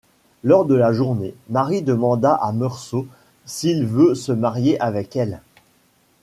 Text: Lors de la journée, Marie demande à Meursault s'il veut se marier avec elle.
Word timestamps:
Lors 0.43 0.65
de 0.65 0.73
la 0.73 0.93
journée, 0.93 1.35
Marie 1.47 1.83
demande 1.83 2.25
à 2.25 2.51
Meursault 2.55 3.05
s'il 3.45 3.85
veut 3.85 4.15
se 4.15 4.31
marier 4.31 4.81
avec 4.81 5.15
elle. 5.15 5.41